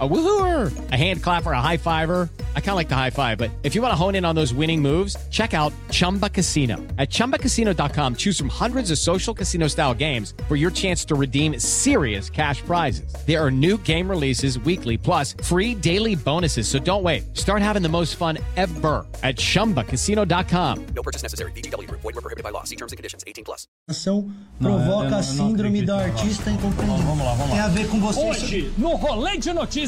[0.00, 2.28] A woohooer, a hand clapper, a high fiver.
[2.56, 4.34] I kind of like the high five, but if you want to hone in on
[4.34, 6.78] those winning moves, check out Chumba Casino.
[6.98, 11.60] At chumbacasino.com, choose from hundreds of social casino style games for your chance to redeem
[11.60, 13.14] serious cash prizes.
[13.24, 16.66] There are new game releases weekly, plus free daily bonuses.
[16.66, 17.22] So don't wait.
[17.36, 20.86] Start having the most fun ever at chumbacasino.com.
[20.96, 21.52] No purchase necessary.
[21.52, 21.88] BGW.
[21.88, 22.64] Void were prohibited by law.
[22.64, 23.22] See terms and conditions.
[23.28, 23.68] 18 plus.
[23.88, 25.86] ação Não, eu- eu provoca não- eu não síndrome acredito.
[25.86, 27.02] do artista incompreendido.
[27.04, 27.54] Vamos lá, vamos lá.
[27.56, 28.20] Tem a ver com você.
[28.20, 29.83] Hoje, no Rolê de Notícias,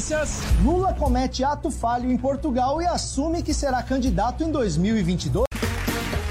[0.63, 5.45] Lula comete ato falho em Portugal e assume que será candidato em 2022.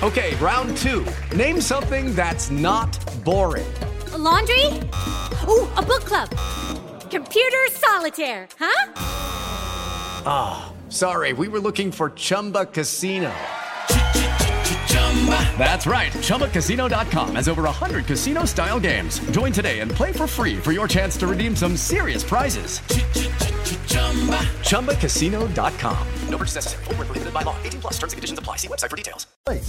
[0.03, 1.05] Okay, round two.
[1.37, 3.67] Name something that's not boring.
[4.13, 4.67] A laundry?
[5.49, 6.29] Ooh, a book club.
[7.11, 8.93] Computer solitaire, huh?
[10.25, 13.33] Ah, sorry, we were looking for Chumba Casino.
[15.59, 16.13] That's right.
[16.13, 19.19] ChumbaCasino.com has over 100 casino style games.
[19.31, 22.81] Join today and play for free for your chance to redeem some serious prizes.
[24.63, 26.07] ChumbaCasino.com.
[26.29, 26.85] No purchase necessary.
[26.85, 27.57] Void were prohibited by law.
[27.65, 27.95] 18 plus.
[27.95, 28.57] Terms and conditions apply.
[28.59, 29.27] See website for details.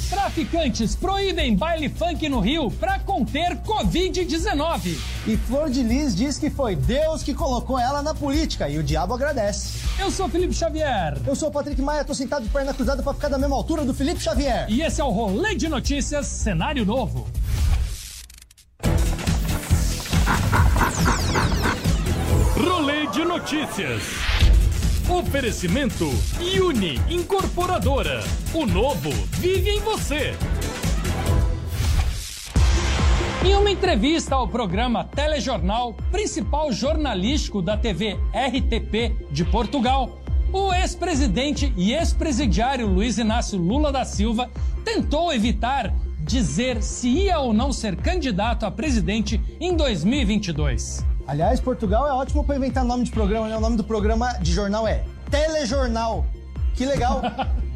[0.09, 4.97] traficantes proíbem baile funk no Rio para conter Covid-19.
[5.27, 8.83] E Flor de Lis diz que foi Deus que colocou ela na política e o
[8.83, 9.79] diabo agradece.
[9.99, 13.13] Eu sou Felipe Xavier Eu sou o Patrick Maia, tô sentado de perna cruzada pra
[13.13, 14.65] ficar da mesma altura do Felipe Xavier.
[14.67, 17.27] e esse é o Rolê de Notícias Cenário Novo.
[23.37, 24.01] Notícias.
[25.07, 26.09] Oferecimento
[26.59, 28.23] Uni Incorporadora.
[28.51, 30.33] O novo vive em você.
[33.45, 40.19] Em uma entrevista ao programa Telejornal, principal jornalístico da TV RTP de Portugal,
[40.51, 44.49] o ex-presidente e ex-presidiário Luiz Inácio Lula da Silva
[44.83, 51.05] tentou evitar dizer se ia ou não ser candidato a presidente em 2022.
[51.27, 53.57] Aliás, Portugal é ótimo pra inventar nome de programa, né?
[53.57, 56.25] O nome do programa de jornal é Telejornal.
[56.73, 57.21] Que legal.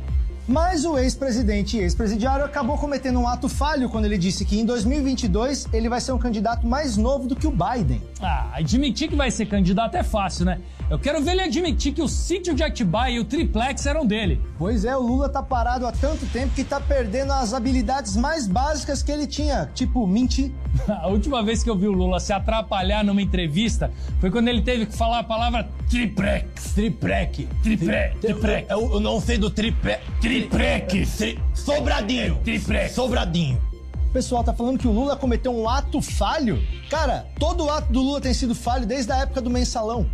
[0.52, 4.66] Mas o ex-presidente e ex-presidiário acabou cometendo um ato falho quando ele disse que em
[4.66, 8.02] 2022 ele vai ser um candidato mais novo do que o Biden.
[8.22, 10.60] Ah, admitir que vai ser candidato é fácil, né?
[10.90, 14.42] Eu quero ver ele admitir que o sítio de Atibaia e o triplex eram dele.
[14.58, 18.46] Pois é, o Lula tá parado há tanto tempo que tá perdendo as habilidades mais
[18.46, 20.52] básicas que ele tinha, tipo mentir.
[20.86, 23.90] A última vez que eu vi o Lula se atrapalhar numa entrevista
[24.20, 26.74] foi quando ele teve que falar a palavra triplex.
[26.74, 27.48] Triprec.
[27.62, 28.70] Tripre, triplex.
[28.70, 30.02] Eu, eu não sei do tripé.
[30.22, 31.20] Triplex.
[31.54, 32.40] Sobradinho.
[32.46, 32.94] Triplex.
[32.94, 33.62] Sobradinho.
[34.10, 36.62] O pessoal tá falando que o Lula cometeu um ato falho.
[36.90, 40.10] Cara, todo ato do Lula tem sido falho desde a época do mensalão.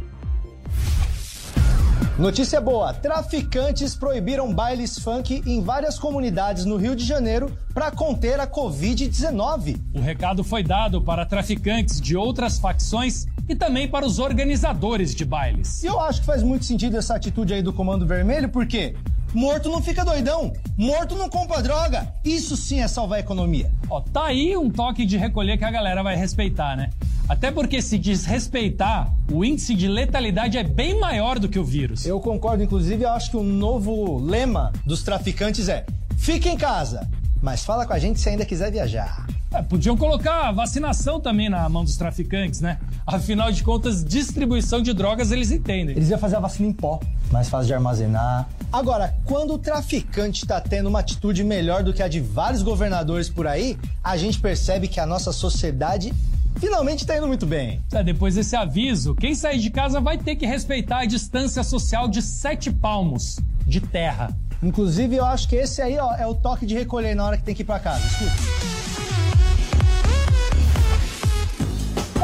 [2.17, 8.39] Notícia boa: traficantes proibiram bailes funk em várias comunidades no Rio de Janeiro para conter
[8.39, 9.79] a Covid-19.
[9.93, 15.23] O recado foi dado para traficantes de outras facções e também para os organizadores de
[15.23, 15.83] bailes.
[15.83, 18.95] E eu acho que faz muito sentido essa atitude aí do Comando Vermelho, porque
[19.31, 22.11] morto não fica doidão, morto não compra droga.
[22.25, 23.69] Isso sim é salvar a economia.
[23.91, 26.89] Ó, tá aí um toque de recolher que a galera vai respeitar, né?
[27.29, 32.05] Até porque se desrespeitar, o índice de letalidade é bem maior do que o vírus.
[32.05, 35.85] Eu concordo, inclusive, eu acho que o novo lema dos traficantes é:
[36.17, 37.05] fique em casa,
[37.41, 39.27] mas fala com a gente se ainda quiser viajar.
[39.53, 42.79] É, podiam colocar vacinação também na mão dos traficantes, né?
[43.05, 45.95] Afinal de contas, distribuição de drogas eles entendem.
[45.95, 46.99] Eles iam fazer a vacina em pó,
[47.31, 48.47] mais fácil de armazenar.
[48.71, 53.29] Agora, quando o traficante tá tendo uma atitude melhor do que a de vários governadores
[53.29, 56.13] por aí, a gente percebe que a nossa sociedade
[56.55, 57.81] finalmente tá indo muito bem.
[57.91, 62.07] É, depois desse aviso, quem sair de casa vai ter que respeitar a distância social
[62.07, 64.35] de sete palmos de terra.
[64.63, 67.43] Inclusive, eu acho que esse aí, ó, é o toque de recolher na hora que
[67.43, 68.03] tem que ir pra casa.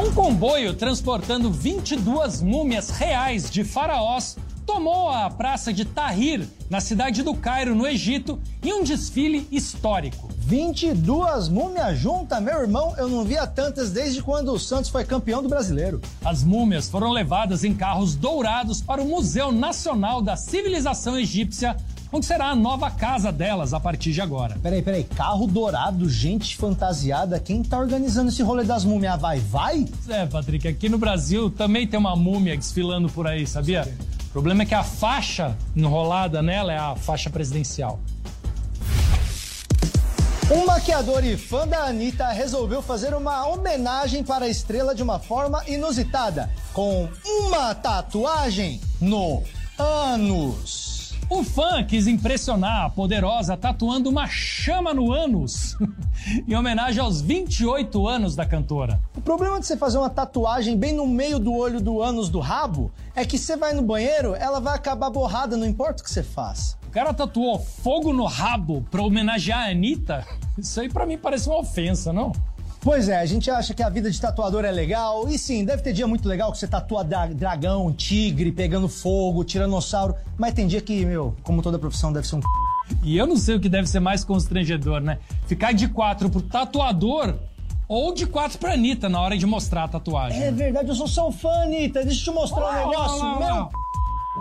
[0.02, 4.36] Um comboio transportando 22 múmias reais de faraós
[4.66, 10.33] tomou a praça de Tahrir, na cidade do Cairo, no Egito, em um desfile histórico.
[10.46, 15.42] 22 múmias juntas, meu irmão, eu não via tantas desde quando o Santos foi campeão
[15.42, 16.02] do brasileiro.
[16.22, 21.74] As múmias foram levadas em carros dourados para o Museu Nacional da Civilização Egípcia,
[22.12, 24.58] onde será a nova casa delas a partir de agora.
[24.62, 29.18] Peraí, peraí, carro dourado, gente fantasiada, quem tá organizando esse rolê das múmias?
[29.18, 29.86] Vai, vai?
[30.10, 33.90] É, Patrick, aqui no Brasil também tem uma múmia desfilando por aí, sabia?
[34.28, 37.98] O problema é que a faixa enrolada nela é a faixa presidencial.
[40.54, 45.18] Um maquiador e fã da Anitta resolveu fazer uma homenagem para a estrela de uma
[45.18, 49.42] forma inusitada, com uma tatuagem no
[49.76, 51.12] ânus.
[51.28, 55.76] O fã quis impressionar a poderosa tatuando uma chama no ânus,
[56.46, 59.00] em homenagem aos 28 anos da cantora.
[59.16, 62.38] O problema de você fazer uma tatuagem bem no meio do olho do ânus do
[62.38, 66.10] rabo é que você vai no banheiro, ela vai acabar borrada, não importa o que
[66.12, 66.76] você faça.
[66.86, 70.24] O cara tatuou fogo no rabo pra homenagear a Anitta?
[70.58, 72.32] Isso aí pra mim parece uma ofensa, não?
[72.80, 75.80] Pois é, a gente acha que a vida de tatuador é legal, e sim, deve
[75.82, 80.66] ter dia muito legal que você tatua dra- dragão, tigre, pegando fogo, tiranossauro, mas tem
[80.66, 82.40] dia que, meu, como toda profissão, deve ser um
[83.02, 85.18] E eu não sei o que deve ser mais constrangedor, né?
[85.46, 87.34] Ficar de quatro pro tatuador
[87.88, 90.42] ou de quatro pra Anitta na hora de mostrar a tatuagem.
[90.42, 92.04] É verdade, eu sou seu fã, Anitta.
[92.04, 93.24] Deixa eu te mostrar um negócio.
[93.24, 93.70] Olha lá,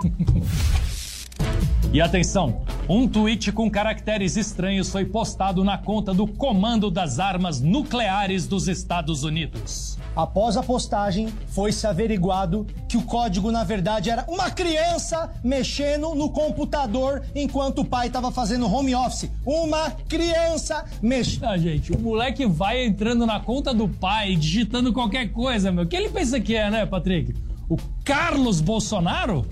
[0.03, 0.43] Meu
[1.93, 7.61] E atenção, um tweet com caracteres estranhos foi postado na conta do Comando das Armas
[7.61, 9.97] Nucleares dos Estados Unidos.
[10.15, 16.29] Após a postagem, foi-se averiguado que o código, na verdade, era uma criança mexendo no
[16.29, 19.31] computador enquanto o pai estava fazendo home office.
[19.45, 21.45] Uma criança mexendo.
[21.45, 25.87] Ah, gente, o moleque vai entrando na conta do pai, digitando qualquer coisa, meu.
[25.87, 27.33] Quem ele pensa que é, né, Patrick?
[27.69, 29.47] O Carlos Bolsonaro?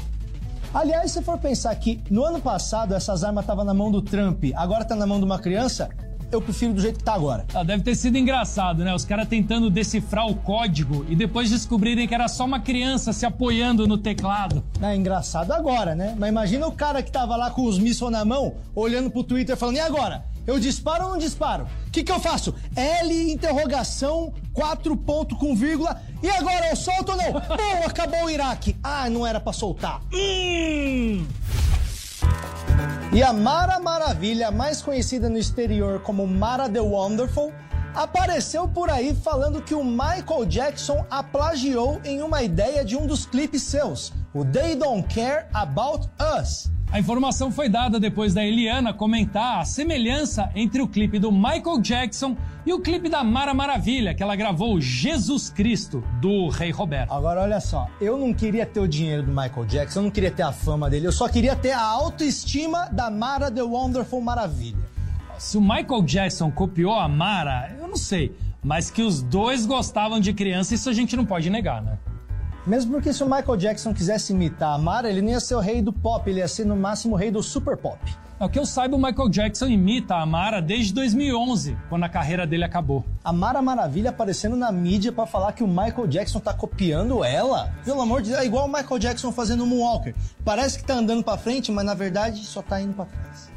[0.74, 4.46] Aliás, se for pensar que no ano passado essas armas estavam na mão do Trump,
[4.56, 5.90] agora tá na mão de uma criança,
[6.32, 7.46] eu prefiro do jeito que tá agora.
[7.54, 8.96] Ah, deve ter sido engraçado, né?
[8.96, 13.26] Os caras tentando decifrar o código e depois descobrirem que era só uma criança se
[13.26, 14.64] apoiando no teclado.
[14.82, 16.16] É engraçado agora, né?
[16.18, 19.58] Mas imagina o cara que tava lá com os mísseis na mão, olhando pro Twitter
[19.58, 20.24] falando, e agora?
[20.46, 21.68] Eu disparo ou não disparo?
[21.88, 22.54] O que, que eu faço?
[22.76, 26.02] L, interrogação, quatro ponto com vírgula.
[26.22, 27.34] E agora eu solto ou não?
[27.34, 28.76] Pô, acabou o Iraque.
[28.84, 30.02] Ah, não era pra soltar.
[30.14, 31.26] Hum.
[33.14, 37.52] E a Mara Maravilha, mais conhecida no exterior como Mara the Wonderful,
[37.94, 43.06] apareceu por aí falando que o Michael Jackson a plagiou em uma ideia de um
[43.06, 46.10] dos clipes seus, o They Don't Care About
[46.40, 46.72] Us.
[46.92, 51.80] A informação foi dada depois da Eliana comentar a semelhança entre o clipe do Michael
[51.80, 52.36] Jackson
[52.66, 57.14] e o clipe da Mara Maravilha, que ela gravou Jesus Cristo, do Rei Roberto.
[57.14, 60.32] Agora olha só, eu não queria ter o dinheiro do Michael Jackson, eu não queria
[60.32, 64.84] ter a fama dele, eu só queria ter a autoestima da Mara the Wonderful Maravilha.
[65.38, 68.36] Se o Michael Jackson copiou a Mara, eu não sei.
[68.62, 71.98] Mas que os dois gostavam de criança, isso a gente não pode negar, né?
[72.66, 75.60] Mesmo porque se o Michael Jackson quisesse imitar a Mara, ele não ia ser o
[75.60, 78.00] rei do pop, ele ia ser no máximo o rei do super pop.
[78.40, 82.46] Ao que eu saiba, o Michael Jackson imita a Mara desde 2011, quando a carreira
[82.46, 83.04] dele acabou.
[83.24, 87.72] A Mara Maravilha aparecendo na mídia pra falar que o Michael Jackson tá copiando ela.
[87.86, 90.16] Pelo amor de Deus, é igual o Michael Jackson fazendo o Moonwalker.
[90.44, 93.52] Parece que tá andando pra frente, mas na verdade só tá indo pra trás.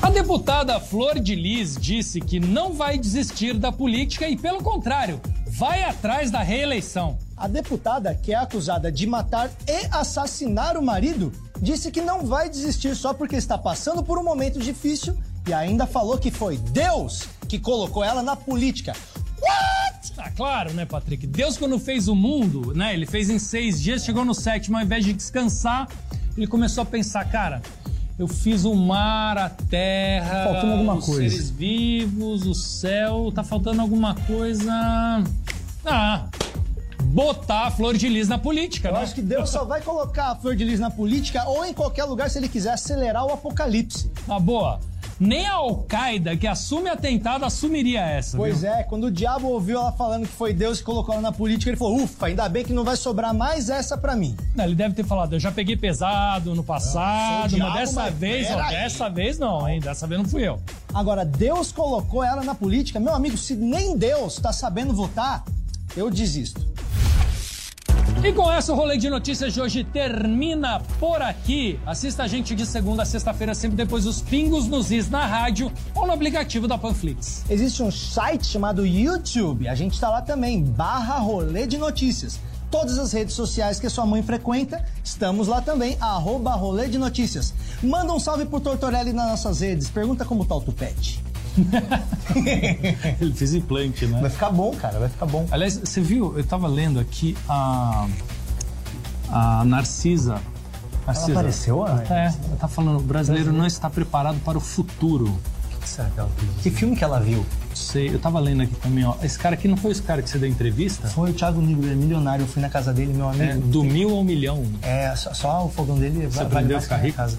[0.00, 5.20] A deputada Flor de Lis disse que não vai desistir da política e, pelo contrário,
[5.56, 7.16] vai atrás da reeleição.
[7.36, 12.48] A deputada, que é acusada de matar e assassinar o marido, disse que não vai
[12.48, 15.16] desistir só porque está passando por um momento difícil
[15.46, 18.94] e ainda falou que foi Deus que colocou ela na política.
[19.40, 20.12] What?
[20.16, 21.26] Ah, claro, né, Patrick?
[21.26, 22.94] Deus, quando fez o mundo, né?
[22.94, 25.88] Ele fez em seis dias, chegou no sétimo, ao invés de descansar,
[26.36, 27.60] ele começou a pensar, cara.
[28.16, 31.20] Eu fiz o mar, a terra, Faltando alguma os coisa.
[31.28, 34.72] seres vivos, o céu, tá faltando alguma coisa.
[35.84, 36.26] Ah,
[37.02, 39.00] botar a flor de lis na política, Eu né?
[39.02, 42.04] acho que Deus só vai colocar a Flor de Lis na política ou em qualquer
[42.04, 44.10] lugar se ele quiser acelerar o apocalipse.
[44.26, 44.80] Na boa,
[45.20, 48.36] nem a Al-Qaeda, que assume atentado, assumiria essa.
[48.36, 48.70] Pois viu?
[48.70, 51.70] é, quando o diabo ouviu ela falando que foi Deus que colocou ela na política,
[51.70, 54.36] ele falou: ufa, ainda bem que não vai sobrar mais essa pra mim.
[54.56, 57.74] Não, ele deve ter falado, eu já peguei pesado no passado, sou o mas diabo,
[57.78, 59.78] dessa mas vez, ó, dessa vez não, hein?
[59.78, 60.58] Dessa vez não fui eu.
[60.92, 62.98] Agora, Deus colocou ela na política.
[62.98, 65.44] Meu amigo, se nem Deus tá sabendo votar,
[65.96, 66.60] eu desisto.
[68.22, 71.78] E com essa, o rolê de notícias de hoje termina por aqui.
[71.84, 75.70] Assista a gente de segunda a sexta-feira, sempre depois dos pingos nos is na rádio
[75.94, 77.44] ou no aplicativo da Panflix.
[77.50, 82.40] Existe um site chamado YouTube, a gente tá lá também, barra rolê de notícias.
[82.70, 87.52] Todas as redes sociais que sua mãe frequenta, estamos lá também, arroba rolê de notícias.
[87.82, 91.22] Manda um salve pro Tortorelli nas nossas redes, pergunta como tá o tupete.
[93.20, 94.20] Ele fez implante, né?
[94.20, 95.46] Vai ficar bom, cara, vai ficar bom.
[95.50, 98.06] Aliás, você viu, eu tava lendo aqui a.
[99.30, 100.40] A Narcisa.
[101.06, 101.32] Narcisa.
[101.32, 105.26] apareceu, a É, ela tá falando, o brasileiro não está preparado para o futuro.
[105.76, 106.50] O que será que ela fez?
[106.62, 107.44] Que filme que ela viu?
[107.74, 109.14] Sei, eu tava lendo aqui também, ó.
[109.22, 111.08] Esse cara aqui não foi esse cara que você deu entrevista?
[111.08, 113.66] Foi o Thiago Negro, ele é milionário, eu fui na casa dele, meu É, amigo.
[113.68, 114.64] do mil ao milhão.
[114.80, 117.16] É, só, só o fogão dele Você vai- aprendeu vale a ficar rico?
[117.16, 117.36] casa.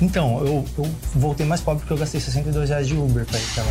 [0.00, 3.46] Então, eu, eu voltei mais pobre porque eu gastei 62 reais de Uber pra ir
[3.54, 3.70] pra lá.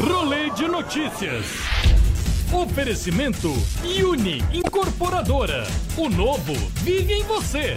[0.08, 1.46] Rolê de notícias.
[2.52, 3.52] Oferecimento
[4.04, 5.66] Uni Incorporadora.
[5.96, 7.76] O novo vive em você.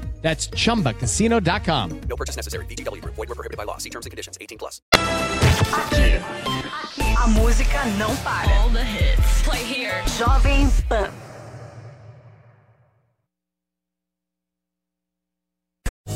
[0.21, 2.01] That's chumbacasino.com.
[2.07, 2.65] No purchase necessary.
[2.65, 3.15] VGW Group.
[3.15, 3.77] Void were prohibited by law.
[3.77, 4.37] See terms and conditions.
[4.39, 4.81] 18 plus.
[7.17, 8.53] A música não para.
[8.53, 9.41] All the hits.
[9.43, 10.01] Play here.
[10.17, 11.11] Jovem Pan.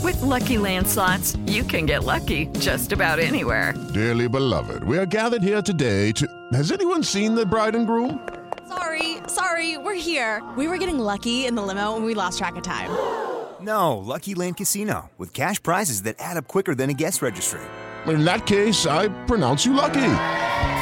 [0.03, 3.73] With Lucky Land slots, you can get lucky just about anywhere.
[3.93, 6.27] Dearly beloved, we are gathered here today to.
[6.53, 8.19] Has anyone seen the bride and groom?
[8.67, 10.43] Sorry, sorry, we're here.
[10.57, 12.91] We were getting lucky in the limo and we lost track of time.
[13.61, 17.61] No, Lucky Land Casino, with cash prizes that add up quicker than a guest registry.
[18.07, 19.93] In that case, I pronounce you lucky.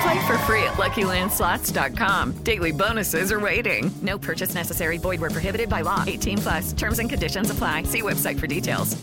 [0.04, 2.44] Play for free at LuckyLandSlots.com.
[2.44, 3.90] Daily bonuses are waiting.
[4.02, 4.98] No purchase necessary.
[4.98, 6.04] Void where prohibited by law.
[6.06, 6.74] 18 plus.
[6.74, 7.84] Terms and conditions apply.
[7.84, 9.02] See website for details.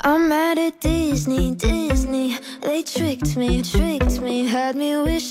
[0.00, 2.38] I'm mad at Disney, Disney.
[2.60, 5.30] They tricked me, tricked me, had me wish.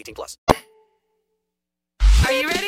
[0.01, 0.37] 18 plus.
[2.25, 2.67] Are you ready?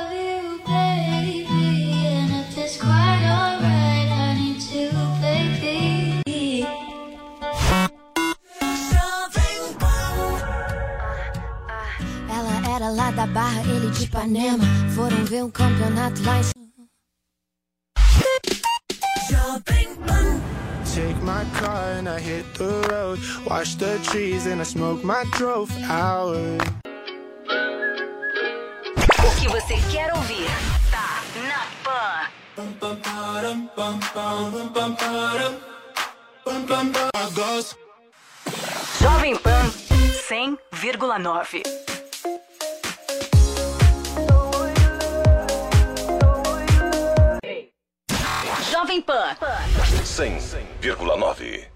[14.21, 14.63] Ipanema.
[14.95, 16.43] Foram ver um campeonato lá em
[20.93, 23.19] Take my car and I hit the road.
[23.49, 26.35] Watch the trees and I smoke my drove out.
[29.19, 30.47] O que você quer ouvir
[30.91, 32.29] tá na Pan.
[38.99, 39.71] Jovem Pan
[40.29, 41.90] 100,9.
[48.81, 49.35] Jovem Pan.
[50.03, 51.67] 100,9.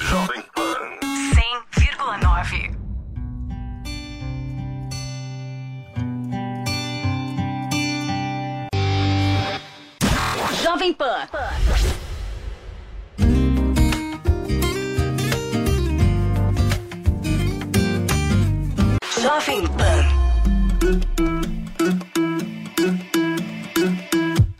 [0.00, 0.98] Jovem Pan.
[1.34, 2.76] 100,9.
[10.64, 11.43] Jovem Pan.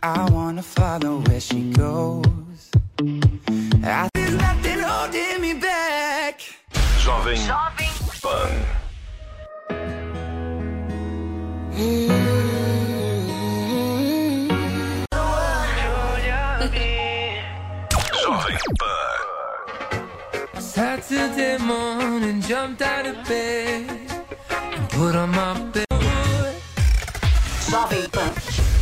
[0.05, 2.69] I wanna follow where she goes.
[3.83, 6.41] I, there's nothing holding me back.
[7.01, 7.35] Jovem
[8.21, 8.65] Pan.
[18.21, 20.61] Jovem Pan.
[20.61, 23.89] Saturday morning, jumped out of bed
[24.51, 25.87] and put on my bed.
[27.71, 28.74] Jovem Pan.